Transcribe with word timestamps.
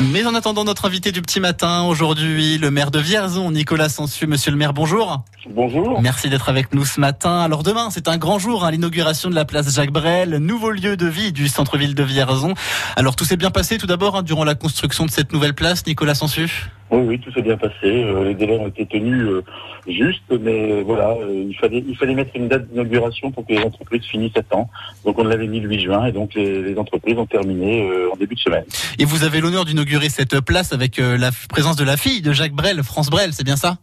Mais 0.00 0.24
en 0.24 0.34
attendant 0.34 0.64
notre 0.64 0.86
invité 0.86 1.12
du 1.12 1.20
petit 1.20 1.40
matin, 1.40 1.82
aujourd'hui, 1.82 2.56
le 2.56 2.70
maire 2.70 2.90
de 2.90 2.98
Vierzon, 2.98 3.50
Nicolas 3.50 3.90
Sansu. 3.90 4.26
Monsieur 4.26 4.50
le 4.50 4.56
maire, 4.56 4.72
bonjour. 4.72 5.22
Bonjour. 5.50 6.00
Merci 6.00 6.30
d'être 6.30 6.48
avec 6.48 6.72
nous 6.72 6.86
ce 6.86 7.00
matin. 7.00 7.40
Alors 7.40 7.62
demain, 7.62 7.90
c'est 7.90 8.08
un 8.08 8.16
grand 8.16 8.38
jour, 8.38 8.64
hein, 8.64 8.70
l'inauguration 8.70 9.28
de 9.28 9.34
la 9.34 9.44
place 9.44 9.74
Jacques 9.74 9.92
Brel, 9.92 10.38
nouveau 10.38 10.70
lieu 10.70 10.96
de 10.96 11.06
vie 11.06 11.32
du 11.32 11.48
centre-ville 11.48 11.94
de 11.94 12.02
Vierzon. 12.02 12.54
Alors 12.96 13.14
tout 13.14 13.26
s'est 13.26 13.36
bien 13.36 13.50
passé 13.50 13.76
tout 13.76 13.86
d'abord 13.86 14.16
hein, 14.16 14.22
durant 14.22 14.44
la 14.44 14.54
construction 14.54 15.04
de 15.04 15.10
cette 15.10 15.34
nouvelle 15.34 15.54
place, 15.54 15.84
Nicolas 15.86 16.14
Sansu 16.14 16.70
Oui, 16.90 17.02
oui, 17.06 17.20
tout 17.20 17.32
s'est 17.32 17.42
bien 17.42 17.56
passé. 17.56 17.74
Euh, 17.84 18.24
les 18.24 18.34
délais 18.34 18.58
ont 18.58 18.66
été 18.66 18.84
tenus 18.86 19.22
euh, 19.22 19.42
juste, 19.86 20.22
mais 20.40 20.72
euh, 20.72 20.82
voilà, 20.84 21.10
euh, 21.10 21.46
il 21.48 21.56
fallait 21.56 21.84
il 21.86 21.96
fallait 21.96 22.14
mettre 22.14 22.32
une 22.34 22.48
date 22.48 22.68
d'inauguration 22.68 23.30
pour 23.30 23.46
que 23.46 23.52
les 23.52 23.62
entreprises 23.62 24.04
finissent 24.04 24.36
à 24.36 24.42
temps. 24.42 24.68
Donc 25.04 25.18
on 25.18 25.24
l'avait 25.24 25.46
mis 25.46 25.60
le 25.60 25.68
8 25.68 25.80
juin 25.80 26.06
et 26.06 26.12
donc 26.12 26.34
les, 26.34 26.62
les 26.62 26.78
entreprises 26.78 27.16
ont 27.16 27.26
terminé 27.26 27.88
euh, 27.88 28.10
en 28.12 28.16
début 28.16 28.34
de 28.34 28.40
semaine. 28.40 28.64
Et 28.98 29.04
vous 29.04 29.24
avez 29.24 29.40
l'honneur 29.40 29.64
d'inaugurer 29.64 30.08
cette 30.08 30.40
place 30.40 30.72
avec 30.72 30.98
euh, 30.98 31.16
la 31.16 31.30
présence 31.48 31.76
de 31.76 31.84
la 31.84 31.96
fille 31.96 32.22
de 32.22 32.32
Jacques 32.32 32.54
Brel, 32.54 32.82
France 32.82 33.08
Brel, 33.10 33.32
c'est 33.32 33.44
bien 33.44 33.56
ça? 33.56 33.78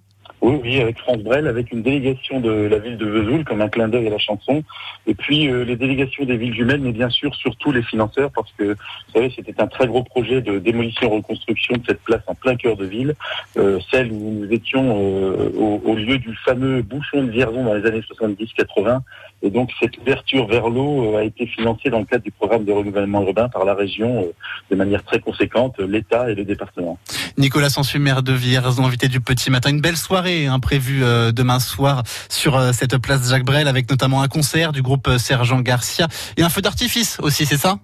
Oui, 0.48 0.62
oui, 0.64 0.80
avec 0.80 0.98
France 1.00 1.18
Brel, 1.18 1.46
avec 1.46 1.74
une 1.74 1.82
délégation 1.82 2.40
de 2.40 2.50
la 2.50 2.78
ville 2.78 2.96
de 2.96 3.06
Vesoul, 3.06 3.44
comme 3.44 3.60
un 3.60 3.68
clin 3.68 3.90
d'œil 3.90 4.08
à 4.08 4.12
la 4.12 4.18
chanson, 4.18 4.64
et 5.06 5.14
puis 5.14 5.50
euh, 5.50 5.66
les 5.66 5.76
délégations 5.76 6.24
des 6.24 6.38
villes 6.38 6.54
jumelles, 6.54 6.80
mais 6.80 6.94
bien 6.94 7.10
sûr 7.10 7.36
surtout 7.36 7.74
les 7.74 7.84
financeurs, 7.84 8.32
parce 8.34 8.50
que 8.58 8.64
vous 8.64 9.14
savez, 9.14 9.30
c'était 9.36 9.62
un 9.62 9.68
très 9.68 9.88
gros 9.88 10.04
projet 10.04 10.40
de 10.40 10.58
démolition-reconstruction 10.58 11.76
de 11.76 11.82
cette 11.86 12.02
place 12.02 12.22
en 12.28 12.34
plein 12.34 12.56
cœur 12.56 12.78
de 12.78 12.86
ville, 12.86 13.16
euh, 13.58 13.82
celle 13.92 14.10
où 14.10 14.40
nous 14.40 14.54
étions 14.54 14.98
euh, 14.98 15.52
au, 15.58 15.82
au 15.84 15.96
lieu 15.96 16.18
du 16.18 16.34
fameux 16.46 16.82
bouchon 16.82 17.24
de 17.24 17.30
Vierzon 17.30 17.66
dans 17.66 17.74
les 17.74 17.86
années 17.86 18.00
70-80, 18.00 19.02
et 19.44 19.50
donc 19.50 19.72
cette 19.80 19.98
ouverture 19.98 20.48
vers 20.48 20.70
l'eau 20.70 21.14
euh, 21.14 21.20
a 21.20 21.24
été 21.24 21.46
financée 21.46 21.90
dans 21.90 22.00
le 22.00 22.06
cadre 22.06 22.24
du 22.24 22.32
programme 22.32 22.66
de 22.66 22.72
renouvellement 22.72 23.22
urbain 23.22 23.50
par 23.50 23.66
la 23.66 23.76
région 23.76 24.24
euh, 24.24 24.34
de 24.72 24.76
manière 24.76 25.04
très 25.04 25.20
conséquente, 25.20 25.78
l'État 25.80 26.32
et 26.32 26.36
le 26.36 26.44
département. 26.44 26.98
Nicolas 27.38 27.70
Sansu, 27.70 28.00
maire 28.00 28.24
de 28.24 28.34
Vierzon, 28.34 28.86
invité 28.86 29.08
du 29.08 29.22
petit 29.22 29.52
matin. 29.52 29.70
Une 29.70 29.80
belle 29.80 29.96
soirée 29.96 30.48
hein, 30.48 30.60
prévue 30.60 31.04
euh, 31.04 31.32
demain 31.32 31.60
soir 31.60 32.02
sur 32.30 32.56
euh, 32.56 32.72
cette 32.74 32.98
place 32.98 33.30
Jacques 33.30 33.46
Brel 33.46 33.68
avec 33.68 33.88
notamment 33.92 34.24
un 34.24 34.28
concert 34.28 34.72
du 34.72 34.82
groupe 34.82 35.08
euh, 35.08 35.20
Sergent 35.20 35.60
Garcia 35.60 36.08
et 36.36 36.42
un 36.42 36.50
feu 36.50 36.62
d'artifice 36.62 37.18
aussi, 37.22 37.46
c'est 37.46 37.58
ça? 37.58 37.78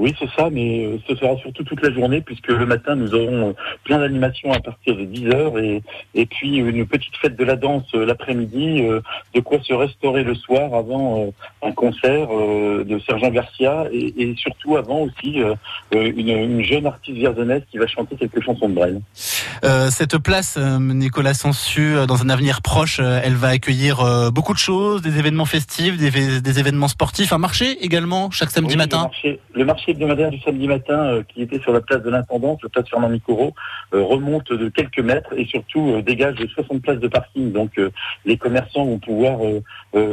Oui, 0.00 0.14
c'est 0.18 0.30
ça, 0.30 0.48
mais 0.50 0.86
euh, 0.86 0.96
ce 1.06 1.14
sera 1.14 1.36
surtout 1.36 1.62
toute 1.62 1.82
la 1.82 1.92
journée, 1.92 2.22
puisque 2.22 2.48
le 2.48 2.64
matin, 2.64 2.94
nous 2.94 3.14
aurons 3.14 3.50
euh, 3.50 3.52
plein 3.84 3.98
d'animations 3.98 4.50
à 4.50 4.58
partir 4.58 4.96
de 4.96 5.02
10h, 5.02 5.62
et, 5.62 5.82
et 6.14 6.24
puis 6.24 6.56
une 6.56 6.86
petite 6.86 7.14
fête 7.16 7.36
de 7.36 7.44
la 7.44 7.54
danse 7.54 7.84
euh, 7.94 8.06
l'après-midi, 8.06 8.80
de 9.34 9.40
quoi 9.40 9.58
se 9.62 9.74
restaurer 9.74 10.24
le 10.24 10.34
soir 10.34 10.72
avant 10.72 11.30
un 11.62 11.72
concert 11.72 12.28
de 12.28 12.98
Sergent 13.00 13.28
Garcia, 13.28 13.84
et, 13.92 14.34
surtout 14.36 14.78
avant 14.78 15.02
aussi 15.02 15.42
une, 15.92 16.28
une 16.28 16.62
jeune 16.62 16.86
artiste 16.86 17.18
vierzonnaise 17.18 17.62
qui 17.70 17.76
va 17.76 17.86
chanter 17.86 18.16
quelques 18.16 18.42
chansons 18.42 18.70
de 18.70 18.74
Brel. 18.74 19.00
Euh, 19.64 19.88
Cette 19.90 20.18
place, 20.18 20.56
euh, 20.58 20.78
Nicolas 20.78 21.34
Sansu, 21.34 21.94
euh, 21.94 22.06
dans 22.06 22.22
un 22.22 22.28
avenir 22.30 22.62
proche, 22.62 23.00
elle 23.00 23.34
va 23.34 23.48
accueillir 23.48 24.30
beaucoup 24.32 24.52
de 24.52 24.58
choses, 24.58 25.02
des 25.02 25.18
événements 25.18 25.44
festifs, 25.44 25.96
des, 25.96 26.40
des 26.40 26.58
événements 26.58 26.88
sportifs, 26.88 27.32
un 27.32 27.38
marché 27.38 27.76
également 27.84 28.30
chaque 28.30 28.50
samedi 28.50 28.74
Oui, 28.74 28.78
matin. 28.78 28.98
Le 28.98 29.02
marché, 29.02 29.40
le 29.54 29.64
marché 29.64 29.90
hebdomadaire 29.92 30.30
du 30.30 30.40
samedi 30.40 30.66
matin, 30.68 30.98
euh, 30.98 31.22
qui 31.22 31.42
était 31.42 31.60
sur 31.60 31.72
la 31.72 31.80
place 31.80 32.02
de 32.02 32.10
l'Intendance, 32.10 32.60
la 32.62 32.68
place 32.68 32.88
Fernand 32.88 33.08
Micoro, 33.08 33.54
euh, 33.94 34.02
remonte 34.02 34.52
de 34.52 34.68
quelques 34.68 35.00
mètres 35.00 35.32
et 35.36 35.44
surtout 35.46 35.92
euh, 35.92 36.02
dégage 36.02 36.36
de 36.36 36.46
60 36.46 36.82
places 36.82 36.98
de 37.00 37.08
parking. 37.08 37.52
Donc 37.52 37.78
euh, 37.78 37.90
les 38.24 38.36
commerçants 38.36 38.84
vont 38.84 38.98
pouvoir 38.98 39.38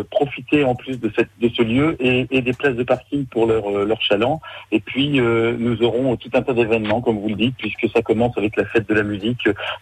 profiter 0.10 0.64
en 0.64 0.76
plus 0.76 1.00
de, 1.00 1.12
cette, 1.16 1.30
de 1.40 1.50
ce 1.56 1.62
lieu 1.62 1.96
et, 2.00 2.28
et 2.32 2.42
des 2.42 2.54
places 2.54 2.76
de 2.76 2.84
parking 2.84 3.26
pour 3.28 3.46
leur, 3.46 3.70
euh, 3.70 3.86
leur 3.86 4.02
chaland. 4.02 4.42
Et 4.72 4.80
puis 4.80 5.20
euh, 5.20 5.56
nous 5.58 5.82
aurons 5.84 6.16
tout 6.18 6.30
un 6.34 6.42
tas 6.42 6.54
d'événements, 6.54 7.02
comme 7.02 7.20
vous 7.20 7.30
le 7.30 7.36
dites, 7.36 7.56
puisque 7.58 7.88
ça 7.94 8.02
commence 8.02 8.38
avec 8.38 8.56
la 8.58 8.66
fête 8.66 8.88
de 8.90 8.94
la 8.94 9.04
musique, 9.04 9.37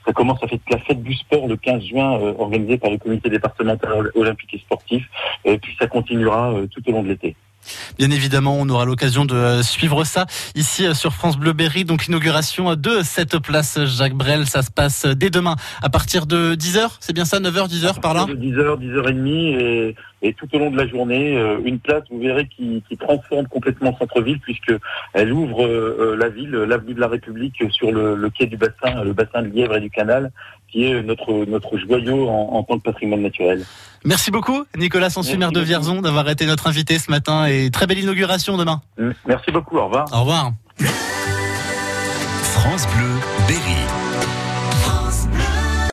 ça 0.06 0.14
commence 0.14 0.42
avec 0.44 0.62
la 0.70 0.78
fête 0.80 1.02
du 1.04 1.14
sport 1.14 1.48
le 1.48 1.56
15 1.56 1.84
juin, 1.84 2.20
euh, 2.20 2.34
organisée 2.38 2.78
par 2.78 2.92
le 2.92 2.98
comité 2.98 3.30
départemental 3.30 4.12
olympique 4.16 4.54
et 4.54 4.60
sportif, 4.60 5.06
et 5.44 5.58
puis 5.58 5.76
ça 5.80 5.88
continuera 5.88 6.54
euh, 6.54 6.68
tout 6.68 6.82
au 6.88 6.92
long 6.92 7.04
de 7.04 7.10
l'été. 7.10 7.36
Bien 7.98 8.12
évidemment, 8.12 8.58
on 8.60 8.70
aura 8.70 8.86
l'occasion 8.86 9.26
de 9.26 9.36
euh, 9.36 9.64
suivre 9.64 10.04
ça 10.04 10.26
ici 10.56 10.86
euh, 10.86 10.94
sur 10.94 11.14
France 11.14 11.38
Bleu 11.38 11.54
Berry. 11.54 11.86
Donc 11.86 12.06
l'inauguration 12.06 12.72
euh, 12.72 12.76
de 12.76 13.02
cette 13.04 13.40
place 13.40 13.80
Jacques 13.86 14.14
Brel, 14.14 14.46
ça 14.46 14.62
se 14.62 14.72
passe 14.72 15.06
dès 15.06 15.30
demain 15.30 15.56
à 15.82 15.90
partir 15.90 16.26
de 16.26 16.56
10h, 16.56 16.98
c'est 17.00 17.14
bien 17.14 17.26
ça 17.26 17.40
9h, 17.40 17.70
10h 17.70 18.02
par 18.02 18.14
là? 18.14 18.26
De 18.26 18.36
10h, 18.36 18.80
10h30 18.80 19.28
et, 19.28 19.96
et 20.22 20.34
tout 20.34 20.48
au 20.54 20.60
long 20.60 20.72
de 20.72 20.78
la 20.78 20.88
journée, 20.88 21.38
une 21.66 21.80
place, 21.80 22.04
vous 22.10 22.20
verrez, 22.20 22.48
qui, 22.48 22.82
transforme 23.00 23.48
complètement 23.48 23.92
le 23.92 23.98
centre-ville 23.98 24.40
puisque 24.40 24.74
elle 25.14 25.32
ouvre 25.32 26.16
la 26.16 26.30
ville, 26.30 26.52
l'avenue 26.52 26.94
de 26.94 27.00
la 27.00 27.08
République 27.08 27.62
sur 27.72 27.92
le, 27.92 28.16
le 28.16 28.30
quai 28.30 28.48
du 28.48 28.58
bassin, 28.58 29.04
le 29.04 29.14
bassin 29.14 29.44
de 29.44 29.50
Lièvre 29.50 29.76
et 29.76 29.82
du 29.82 29.90
Canal, 29.90 30.32
qui 30.72 30.86
est 30.86 31.04
notre, 31.04 31.46
notre 31.46 31.78
joyau 31.78 32.28
en, 32.28 32.50
en 32.54 32.64
tant 32.64 32.78
que 32.78 32.84
patrimoine 32.84 33.22
naturel. 33.22 33.66
Merci 34.04 34.30
beaucoup 34.30 34.66
Nicolas 34.78 35.10
Sansu, 35.10 35.30
Merci 35.30 35.40
maire 35.40 35.52
de. 35.52 35.62
Vierzon, 35.62 36.02
d'avoir 36.02 36.30
été 36.30 36.46
notre 36.46 36.68
invité 36.68 37.00
ce 37.00 37.10
matin 37.10 37.48
et 37.48 37.72
très 37.72 37.88
belle 37.88 38.00
inauguration 38.00 38.56
demain. 38.56 38.82
Merci 39.26 39.52
beaucoup, 39.52 39.78
au 39.78 39.86
revoir. 39.86 40.06
Au 40.14 40.20
revoir. 40.20 40.52
France 42.54 42.88
Bleu 42.96 43.10
Berry. 43.48 43.76